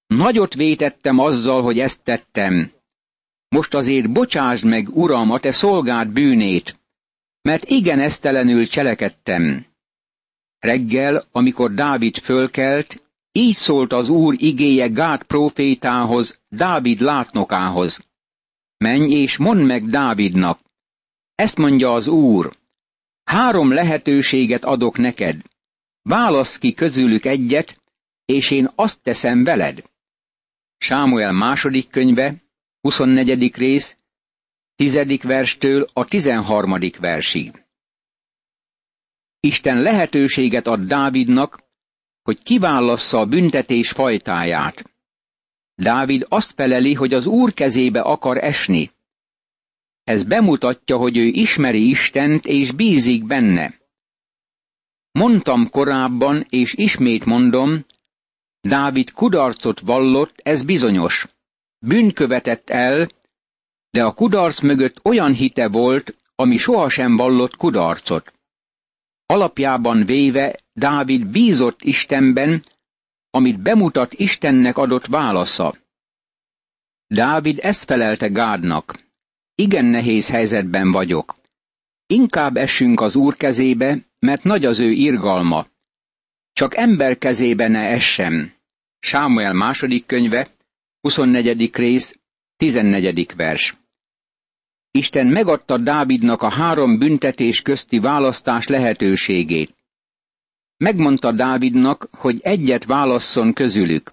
Nagyot 0.08 0.54
vétettem 0.54 1.20
azzal, 1.20 1.62
hogy 1.62 1.80
ezt 1.80 2.04
tettem. 2.04 2.72
Most 3.50 3.74
azért 3.74 4.12
bocsásd 4.12 4.66
meg, 4.66 4.90
uram, 4.90 5.32
a 5.32 5.40
te 5.40 5.52
szolgád 5.52 6.10
bűnét, 6.10 6.80
mert 7.42 7.66
igen 7.66 8.00
esztelenül 8.00 8.68
cselekedtem. 8.68 9.66
Reggel, 10.60 11.28
amikor 11.32 11.74
Dávid 11.74 12.18
fölkelt, 12.18 13.04
így 13.32 13.56
szólt 13.56 13.94
az 13.94 14.10
úr 14.10 14.36
igéje 14.38 14.88
Gát 14.88 15.24
profétához, 15.24 16.40
Dávid 16.50 17.00
látnokához. 17.00 18.00
Menj 18.78 19.14
és 19.14 19.38
mondd 19.38 19.62
meg 19.62 19.90
Dávidnak, 19.90 20.60
ezt 21.40 21.58
mondja 21.58 21.94
az 21.94 22.08
Úr. 22.08 22.58
Három 23.24 23.72
lehetőséget 23.72 24.64
adok 24.64 24.98
neked. 24.98 25.42
Válasz 26.02 26.58
ki 26.58 26.74
közülük 26.74 27.26
egyet, 27.26 27.82
és 28.26 28.52
én 28.52 28.70
azt 28.76 29.02
teszem 29.02 29.44
veled. 29.44 29.84
Sámuel 30.78 31.32
második 31.32 31.90
könyve, 31.90 32.36
24. 32.82 33.56
rész, 33.56 33.98
10. 34.76 35.22
verstől 35.22 35.90
a 35.94 36.06
13. 36.06 36.80
versig. 37.00 37.64
Isten 39.40 39.82
lehetőséget 39.82 40.68
ad 40.68 40.80
Dávidnak, 40.88 41.64
hogy 42.22 42.44
kiválassza 42.44 43.20
a 43.20 43.26
büntetés 43.26 43.92
fajtáját. 43.92 44.84
Dávid 45.76 46.26
azt 46.30 46.52
feleli, 46.52 46.94
hogy 46.94 47.14
az 47.14 47.26
Úr 47.26 47.54
kezébe 47.54 48.00
akar 48.00 48.38
esni. 48.38 48.92
Ez 50.10 50.24
bemutatja, 50.24 50.98
hogy 50.98 51.18
ő 51.18 51.26
ismeri 51.26 51.90
Istent 51.90 52.46
és 52.46 52.72
bízik 52.72 53.26
benne. 53.26 53.80
Mondtam 55.12 55.70
korábban, 55.70 56.46
és 56.50 56.74
ismét 56.74 57.26
mondom, 57.26 57.86
Dávid 58.62 59.12
kudarcot 59.12 59.80
vallott, 59.80 60.40
ez 60.44 60.64
bizonyos. 60.64 61.28
Bűn 61.80 62.14
követett 62.14 62.70
el, 62.70 63.10
de 63.90 64.04
a 64.04 64.14
kudarc 64.14 64.62
mögött 64.62 65.06
olyan 65.06 65.34
hite 65.34 65.68
volt, 65.68 66.16
ami 66.36 66.58
sohasem 66.58 67.16
vallott 67.16 67.56
kudarcot. 67.56 68.34
Alapjában 69.26 70.06
véve 70.06 70.60
Dávid 70.74 71.28
bízott 71.28 71.82
Istenben, 71.82 72.64
amit 73.30 73.62
bemutat 73.62 74.14
Istennek 74.14 74.78
adott 74.78 75.06
válasza. 75.06 75.76
Dávid 77.08 77.60
ezt 77.62 77.84
felelte 77.84 78.28
Gádnak. 78.28 79.09
Igen 79.66 79.86
nehéz 79.86 80.30
helyzetben 80.30 80.92
vagyok. 80.92 81.36
Inkább 82.08 82.56
essünk 82.58 83.02
az 83.02 83.16
úr 83.16 83.36
kezébe, 83.36 83.98
mert 84.20 84.44
nagy 84.44 84.66
az 84.66 84.80
ő 84.80 84.92
irgalma. 84.92 85.68
Csak 86.54 86.76
ember 86.76 87.18
kezébe 87.18 87.68
ne 87.68 87.80
essem. 87.80 88.54
Sámuel 89.00 89.54
második 89.54 90.06
könyve, 90.06 90.56
24. 91.02 91.76
rész, 91.76 92.20
14. 92.56 93.36
vers. 93.36 93.78
Isten 94.92 95.28
megadta 95.28 95.78
Dávidnak 95.78 96.42
a 96.42 96.50
három 96.50 96.98
büntetés 96.98 97.62
közti 97.62 98.00
választás 98.00 98.68
lehetőségét. 98.68 99.76
Megmondta 100.78 101.32
Dávidnak, 101.32 102.08
hogy 102.12 102.40
egyet 102.42 102.86
válasszon 102.86 103.54
közülük. 103.54 104.12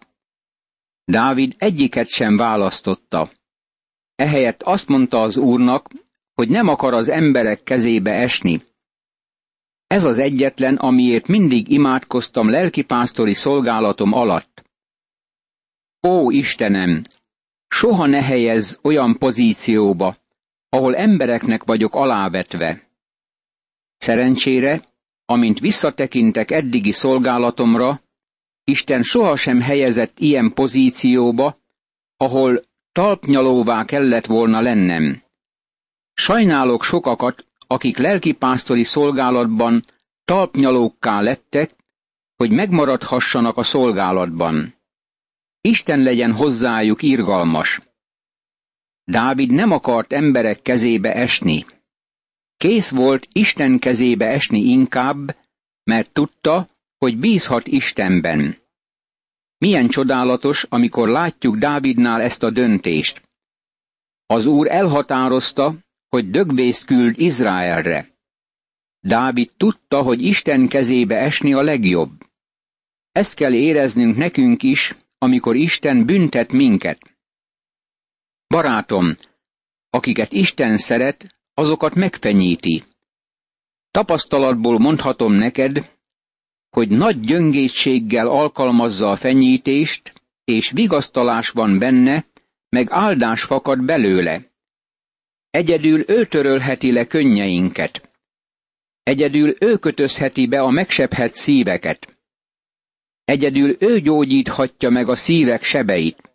Dávid 1.04 1.54
egyiket 1.58 2.08
sem 2.08 2.36
választotta. 2.36 3.30
Ehelyett 4.16 4.62
azt 4.62 4.86
mondta 4.88 5.22
az 5.22 5.36
úrnak, 5.36 5.90
hogy 6.34 6.48
nem 6.48 6.68
akar 6.68 6.94
az 6.94 7.08
emberek 7.08 7.62
kezébe 7.62 8.12
esni. 8.12 8.62
Ez 9.86 10.04
az 10.04 10.18
egyetlen, 10.18 10.76
amiért 10.76 11.26
mindig 11.26 11.68
imádkoztam 11.70 12.50
lelkipásztori 12.50 13.34
szolgálatom 13.34 14.12
alatt. 14.12 14.64
Ó 16.08 16.30
Istenem, 16.30 17.02
soha 17.68 18.06
ne 18.06 18.22
helyez 18.22 18.78
olyan 18.82 19.18
pozícióba, 19.18 20.16
ahol 20.68 20.96
embereknek 20.96 21.64
vagyok 21.64 21.94
alávetve. 21.94 22.88
Szerencsére, 23.98 24.82
amint 25.24 25.58
visszatekintek 25.58 26.50
eddigi 26.50 26.92
szolgálatomra, 26.92 28.00
Isten 28.64 29.02
sohasem 29.02 29.60
helyezett 29.60 30.18
ilyen 30.18 30.52
pozícióba, 30.54 31.58
ahol 32.16 32.60
talpnyalóvá 32.96 33.84
kellett 33.84 34.26
volna 34.26 34.60
lennem. 34.60 35.22
Sajnálok 36.14 36.84
sokakat, 36.84 37.46
akik 37.66 37.96
lelkipásztori 37.96 38.84
szolgálatban 38.84 39.80
talpnyalókká 40.24 41.20
lettek, 41.20 41.70
hogy 42.36 42.50
megmaradhassanak 42.50 43.56
a 43.56 43.62
szolgálatban. 43.62 44.74
Isten 45.60 46.00
legyen 46.02 46.32
hozzájuk 46.32 47.02
irgalmas. 47.02 47.80
Dávid 49.04 49.50
nem 49.50 49.70
akart 49.70 50.12
emberek 50.12 50.62
kezébe 50.62 51.14
esni. 51.14 51.66
Kész 52.56 52.90
volt 52.90 53.28
Isten 53.32 53.78
kezébe 53.78 54.26
esni 54.26 54.60
inkább, 54.60 55.36
mert 55.84 56.12
tudta, 56.12 56.68
hogy 56.98 57.18
bízhat 57.18 57.66
Istenben. 57.66 58.56
Milyen 59.58 59.88
csodálatos, 59.88 60.64
amikor 60.68 61.08
látjuk 61.08 61.56
Dávidnál 61.56 62.20
ezt 62.22 62.42
a 62.42 62.50
döntést. 62.50 63.22
Az 64.26 64.46
Úr 64.46 64.68
elhatározta, 64.70 65.74
hogy 66.08 66.30
dögvészt 66.30 66.84
küld 66.84 67.20
Izraelre. 67.20 68.14
Dávid 69.00 69.50
tudta, 69.56 70.02
hogy 70.02 70.22
Isten 70.22 70.68
kezébe 70.68 71.16
esni 71.16 71.52
a 71.52 71.62
legjobb. 71.62 72.10
Ezt 73.12 73.34
kell 73.34 73.52
éreznünk 73.52 74.16
nekünk 74.16 74.62
is, 74.62 74.94
amikor 75.18 75.56
Isten 75.56 76.06
büntet 76.06 76.52
minket. 76.52 77.16
Barátom, 78.46 79.16
akiket 79.90 80.32
Isten 80.32 80.76
szeret, 80.76 81.36
azokat 81.54 81.94
megfenyíti. 81.94 82.84
Tapasztalatból 83.90 84.78
mondhatom 84.78 85.32
neked, 85.32 85.95
hogy 86.76 86.88
nagy 86.88 87.20
gyöngétséggel 87.20 88.28
alkalmazza 88.28 89.10
a 89.10 89.16
fenyítést, 89.16 90.12
és 90.44 90.70
vigasztalás 90.70 91.50
van 91.50 91.78
benne, 91.78 92.26
meg 92.68 92.86
áldás 92.90 93.42
fakad 93.42 93.84
belőle. 93.84 94.52
Egyedül 95.50 96.04
ő 96.06 96.26
törölheti 96.26 96.92
le 96.92 97.06
könnyeinket. 97.06 98.08
Egyedül 99.02 99.56
ő 99.58 99.76
kötözheti 99.76 100.46
be 100.46 100.60
a 100.60 100.70
megsebhet 100.70 101.32
szíveket. 101.32 102.18
Egyedül 103.24 103.76
ő 103.78 104.00
gyógyíthatja 104.00 104.90
meg 104.90 105.08
a 105.08 105.16
szívek 105.16 105.62
sebeit. 105.62 106.30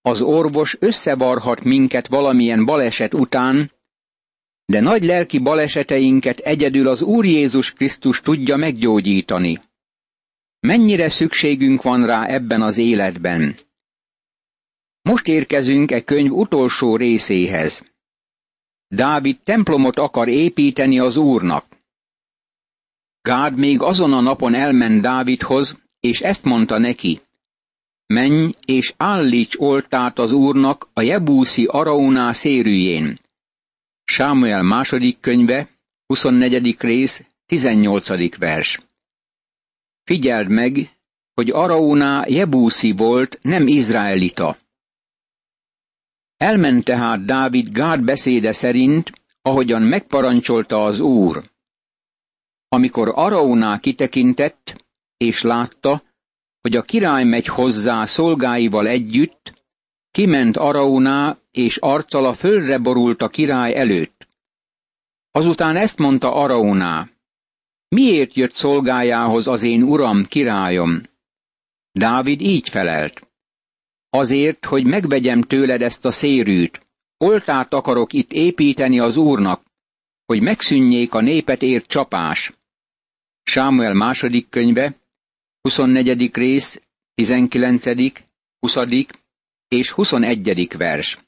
Az 0.00 0.20
orvos 0.20 0.76
összevarhat 0.80 1.64
minket 1.64 2.08
valamilyen 2.08 2.64
baleset 2.64 3.14
után, 3.14 3.72
de 4.72 4.80
nagy 4.80 5.04
lelki 5.04 5.38
baleseteinket 5.38 6.38
egyedül 6.38 6.88
az 6.88 7.02
Úr 7.02 7.24
Jézus 7.24 7.72
Krisztus 7.72 8.20
tudja 8.20 8.56
meggyógyítani. 8.56 9.60
Mennyire 10.60 11.08
szükségünk 11.08 11.82
van 11.82 12.06
rá 12.06 12.24
ebben 12.24 12.62
az 12.62 12.78
életben? 12.78 13.56
Most 15.02 15.26
érkezünk 15.26 15.90
e 15.90 16.04
könyv 16.04 16.32
utolsó 16.32 16.96
részéhez. 16.96 17.84
Dávid 18.88 19.38
templomot 19.44 19.96
akar 19.96 20.28
építeni 20.28 20.98
az 20.98 21.16
Úrnak. 21.16 21.66
Gád 23.20 23.58
még 23.58 23.82
azon 23.82 24.12
a 24.12 24.20
napon 24.20 24.54
elment 24.54 25.00
Dávidhoz, 25.00 25.76
és 26.00 26.20
ezt 26.20 26.44
mondta 26.44 26.78
neki. 26.78 27.20
Menj 28.06 28.52
és 28.64 28.94
állíts 28.96 29.58
oltát 29.58 30.18
az 30.18 30.32
Úrnak 30.32 30.88
a 30.92 31.02
Jebúszi 31.02 31.64
Arauná 31.64 32.32
szérűjén. 32.32 33.18
Sámuel 34.10 34.62
második 34.62 35.20
könyve, 35.20 35.68
24. 36.06 36.80
rész, 36.80 37.24
18. 37.46 38.36
vers. 38.38 38.80
Figyeld 40.04 40.48
meg, 40.48 40.96
hogy 41.34 41.50
Araúná 41.50 42.24
Jebúszi 42.26 42.92
volt, 42.92 43.38
nem 43.42 43.66
izraelita. 43.66 44.58
Elment 46.36 46.84
tehát 46.84 47.24
Dávid 47.24 47.72
Gád 47.72 48.04
beszéde 48.04 48.52
szerint, 48.52 49.12
ahogyan 49.42 49.82
megparancsolta 49.82 50.84
az 50.84 51.00
Úr. 51.00 51.50
Amikor 52.68 53.12
Araúná 53.14 53.78
kitekintett, 53.78 54.84
és 55.16 55.42
látta, 55.42 56.02
hogy 56.60 56.76
a 56.76 56.82
király 56.82 57.24
megy 57.24 57.46
hozzá 57.46 58.04
szolgáival 58.04 58.86
együtt, 58.86 59.52
kiment 60.10 60.56
Araúná, 60.56 61.38
és 61.58 61.76
arccal 61.76 62.24
a 62.24 62.34
földre 62.34 62.78
borult 62.78 63.22
a 63.22 63.28
király 63.28 63.74
előtt. 63.74 64.28
Azután 65.30 65.76
ezt 65.76 65.98
mondta 65.98 66.34
Araúná, 66.34 67.08
miért 67.88 68.34
jött 68.34 68.52
szolgájához 68.52 69.48
az 69.48 69.62
én 69.62 69.82
uram, 69.82 70.24
királyom? 70.24 71.02
Dávid 71.92 72.40
így 72.40 72.68
felelt. 72.68 73.28
Azért, 74.10 74.64
hogy 74.64 74.84
megvegyem 74.86 75.42
tőled 75.42 75.82
ezt 75.82 76.04
a 76.04 76.10
szérűt, 76.10 76.86
oltát 77.16 77.72
akarok 77.72 78.12
itt 78.12 78.32
építeni 78.32 78.98
az 78.98 79.16
úrnak, 79.16 79.62
hogy 80.26 80.40
megszűnjék 80.40 81.14
a 81.14 81.20
népet 81.20 81.62
ért 81.62 81.86
csapás. 81.86 82.52
Sámuel 83.42 83.94
második 83.94 84.48
könyve, 84.48 84.96
24. 85.60 86.34
rész, 86.34 86.80
19., 87.14 87.84
20. 88.58 88.76
és 89.68 89.90
21. 89.90 90.76
vers. 90.76 91.27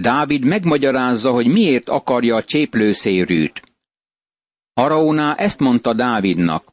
Dávid 0.00 0.44
megmagyarázza, 0.44 1.30
hogy 1.30 1.46
miért 1.46 1.88
akarja 1.88 2.36
a 2.36 2.44
cséplőszérűt. 2.44 3.62
Araóná 4.74 5.34
ezt 5.34 5.58
mondta 5.58 5.94
Dávidnak. 5.94 6.70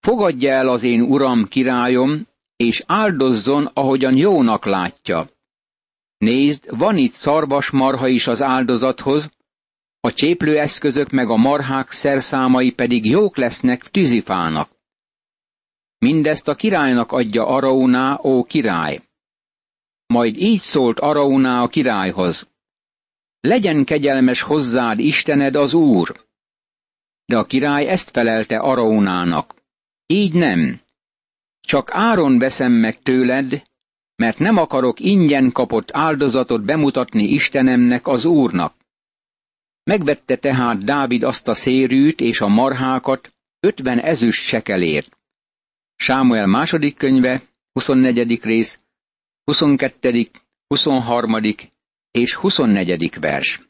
Fogadja 0.00 0.50
el 0.50 0.68
az 0.68 0.82
én 0.82 1.02
uram, 1.02 1.48
királyom, 1.48 2.26
és 2.56 2.82
áldozzon, 2.86 3.70
ahogyan 3.72 4.16
jónak 4.16 4.64
látja. 4.64 5.28
Nézd, 6.18 6.78
van 6.78 6.96
itt 6.96 7.12
szarvasmarha 7.12 8.08
is 8.08 8.26
az 8.26 8.42
áldozathoz, 8.42 9.30
a 10.00 10.12
cséplőeszközök 10.12 11.10
meg 11.10 11.28
a 11.28 11.36
marhák 11.36 11.90
szerszámai 11.90 12.70
pedig 12.70 13.04
jók 13.04 13.36
lesznek 13.36 13.82
tűzifának. 13.82 14.70
Mindezt 15.98 16.48
a 16.48 16.54
királynak 16.54 17.12
adja 17.12 17.46
Araúná, 17.46 18.20
ó 18.22 18.42
király. 18.42 19.07
Majd 20.12 20.36
így 20.36 20.60
szólt 20.60 20.98
Araúná 20.98 21.62
a 21.62 21.68
királyhoz. 21.68 22.48
Legyen 23.40 23.84
kegyelmes 23.84 24.40
hozzád 24.40 24.98
Istened 24.98 25.54
az 25.54 25.74
Úr. 25.74 26.26
De 27.24 27.38
a 27.38 27.44
király 27.44 27.86
ezt 27.86 28.10
felelte 28.10 28.58
Araúnának. 28.58 29.54
Így 30.06 30.32
nem. 30.32 30.80
Csak 31.60 31.88
áron 31.92 32.38
veszem 32.38 32.72
meg 32.72 33.02
tőled, 33.02 33.62
mert 34.16 34.38
nem 34.38 34.56
akarok 34.56 35.00
ingyen 35.00 35.52
kapott 35.52 35.90
áldozatot 35.92 36.64
bemutatni 36.64 37.24
Istenemnek 37.24 38.06
az 38.06 38.24
Úrnak. 38.24 38.74
Megvette 39.82 40.36
tehát 40.36 40.84
Dávid 40.84 41.22
azt 41.22 41.48
a 41.48 41.54
szérűt 41.54 42.20
és 42.20 42.40
a 42.40 42.48
marhákat 42.48 43.34
ötven 43.60 43.98
ezüst 43.98 44.44
sekelért. 44.44 45.18
Sámuel 45.96 46.46
második 46.46 46.96
könyve, 46.96 47.42
24. 47.72 48.42
rész, 48.42 48.78
22., 49.48 50.30
23. 50.66 51.54
és 52.10 52.34
24. 52.34 53.18
vers. 53.20 53.60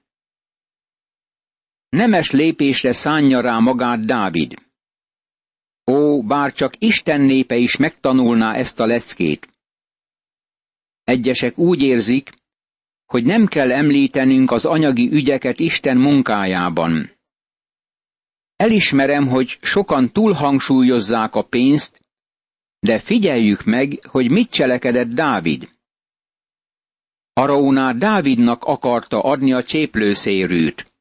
Nemes 1.88 2.30
lépésre 2.30 2.92
szánja 2.92 3.40
rá 3.40 3.58
magát 3.58 4.04
Dávid. 4.04 4.54
Ó, 5.86 6.22
bár 6.22 6.52
csak 6.52 6.72
Isten 6.78 7.20
népe 7.20 7.56
is 7.56 7.76
megtanulná 7.76 8.54
ezt 8.54 8.80
a 8.80 8.86
leckét. 8.86 9.48
Egyesek 11.04 11.58
úgy 11.58 11.82
érzik, 11.82 12.30
hogy 13.06 13.24
nem 13.24 13.46
kell 13.46 13.72
említenünk 13.72 14.50
az 14.50 14.64
anyagi 14.64 15.08
ügyeket 15.12 15.60
Isten 15.60 15.96
munkájában. 15.96 17.10
Elismerem, 18.56 19.28
hogy 19.28 19.58
sokan 19.60 20.12
túlhangsúlyozzák 20.12 21.34
a 21.34 21.42
pénzt, 21.42 22.07
de 22.78 22.98
figyeljük 22.98 23.64
meg, 23.64 24.06
hogy 24.06 24.30
mit 24.30 24.50
cselekedett 24.50 25.08
Dávid. 25.08 25.76
Araunár 27.32 27.96
Dávidnak 27.96 28.64
akarta 28.64 29.20
adni 29.22 29.52
a 29.52 29.64
cséplőszérűt. 29.64 30.92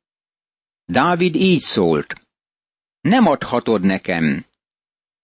Dávid 0.86 1.36
így 1.36 1.62
szólt. 1.62 2.22
Nem 3.02 3.26
adhatod 3.26 3.82
nekem. 3.82 4.46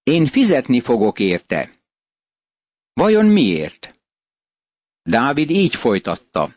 Én 0.04 0.26
fizetni 0.26 0.80
fogok 0.80 1.20
érte. 1.20 1.72
Vajon 2.94 3.26
miért? 3.26 4.00
Dávid 5.02 5.50
így 5.50 5.76
folytatta. 5.76 6.56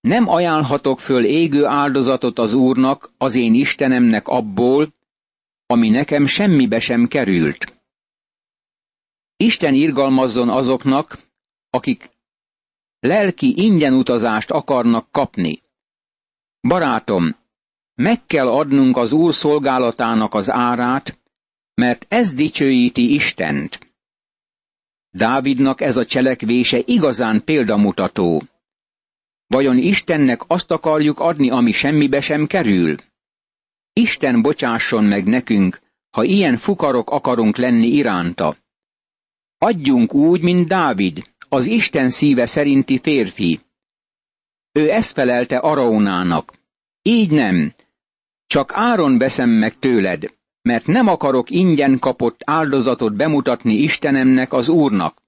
Nem 0.00 0.28
ajánlhatok 0.28 1.00
föl 1.00 1.24
égő 1.24 1.64
áldozatot 1.64 2.38
az 2.38 2.52
Úrnak, 2.52 3.12
az 3.18 3.34
én 3.34 3.54
Istenemnek 3.54 4.28
abból, 4.28 4.94
ami 5.66 5.88
nekem 5.88 6.26
semmibe 6.26 6.80
sem 6.80 7.08
került. 7.08 7.79
Isten 9.42 9.74
irgalmazzon 9.74 10.48
azoknak, 10.48 11.18
akik 11.70 12.10
lelki 12.98 13.52
ingyen 13.56 13.94
utazást 13.94 14.50
akarnak 14.50 15.10
kapni. 15.10 15.62
Barátom, 16.60 17.36
meg 17.94 18.26
kell 18.26 18.48
adnunk 18.48 18.96
az 18.96 19.12
Úr 19.12 19.34
szolgálatának 19.34 20.34
az 20.34 20.50
árát, 20.50 21.18
mert 21.74 22.06
ez 22.08 22.34
dicsőíti 22.34 23.14
Istent. 23.14 23.78
Dávidnak 25.10 25.80
ez 25.80 25.96
a 25.96 26.04
cselekvése 26.04 26.78
igazán 26.84 27.44
példamutató. 27.44 28.42
Vajon 29.46 29.78
Istennek 29.78 30.40
azt 30.46 30.70
akarjuk 30.70 31.20
adni, 31.20 31.50
ami 31.50 31.72
semmibe 31.72 32.20
sem 32.20 32.46
kerül? 32.46 32.96
Isten 33.92 34.42
bocsásson 34.42 35.04
meg 35.04 35.24
nekünk, 35.24 35.80
ha 36.10 36.24
ilyen 36.24 36.56
fukarok 36.56 37.10
akarunk 37.10 37.56
lenni 37.56 37.86
iránta. 37.86 38.56
Adjunk 39.62 40.14
úgy, 40.14 40.42
mint 40.42 40.68
Dávid, 40.68 41.30
az 41.48 41.66
Isten 41.66 42.10
szíve 42.10 42.46
szerinti 42.46 42.98
férfi. 42.98 43.60
Ő 44.72 44.90
ezt 44.90 45.12
felelte 45.12 45.58
Araónának. 45.58 46.58
Így 47.02 47.30
nem, 47.30 47.74
csak 48.46 48.72
áron 48.72 49.18
veszem 49.18 49.50
meg 49.50 49.78
tőled, 49.78 50.34
mert 50.62 50.86
nem 50.86 51.06
akarok 51.06 51.50
ingyen 51.50 51.98
kapott 51.98 52.40
áldozatot 52.44 53.16
bemutatni 53.16 53.74
Istenemnek 53.74 54.52
az 54.52 54.68
Úrnak. 54.68 55.22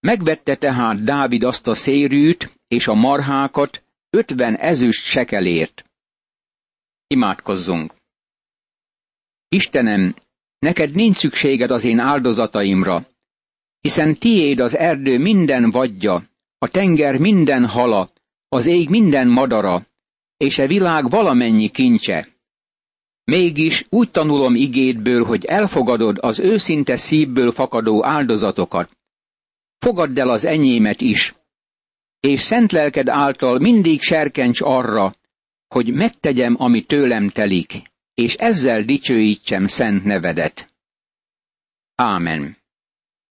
Megvette 0.00 0.56
tehát 0.56 1.02
Dávid 1.02 1.42
azt 1.42 1.66
a 1.66 1.74
szérűt 1.74 2.58
és 2.68 2.86
a 2.86 2.94
marhákat 2.94 3.82
ötven 4.10 4.56
ezüst 4.56 5.04
sekelért. 5.04 5.84
Imádkozzunk! 7.06 7.94
Istenem, 9.48 10.14
neked 10.58 10.94
nincs 10.94 11.16
szükséged 11.16 11.70
az 11.70 11.84
én 11.84 11.98
áldozataimra, 11.98 13.06
hiszen 13.80 14.18
tiéd 14.18 14.60
az 14.60 14.76
erdő 14.76 15.18
minden 15.18 15.70
vadja, 15.70 16.28
a 16.58 16.68
tenger 16.68 17.18
minden 17.18 17.66
hala, 17.66 18.10
az 18.48 18.66
ég 18.66 18.88
minden 18.88 19.28
madara, 19.28 19.86
és 20.36 20.58
e 20.58 20.66
világ 20.66 21.10
valamennyi 21.10 21.68
kincse. 21.68 22.28
Mégis 23.24 23.86
úgy 23.88 24.10
tanulom 24.10 24.54
igédből, 24.54 25.24
hogy 25.24 25.44
elfogadod 25.44 26.18
az 26.20 26.38
őszinte 26.38 26.96
szívből 26.96 27.52
fakadó 27.52 28.04
áldozatokat. 28.04 28.90
Fogadd 29.78 30.20
el 30.20 30.28
az 30.28 30.44
enyémet 30.44 31.00
is, 31.00 31.34
és 32.20 32.40
szent 32.40 32.72
lelked 32.72 33.08
által 33.08 33.58
mindig 33.58 34.00
serkencs 34.00 34.60
arra, 34.60 35.14
hogy 35.68 35.92
megtegyem, 35.92 36.56
ami 36.58 36.84
tőlem 36.84 37.28
telik, 37.28 37.82
és 38.14 38.34
ezzel 38.34 38.82
dicsőítsem 38.82 39.66
szent 39.66 40.04
nevedet. 40.04 40.74
Ámen. 41.94 42.56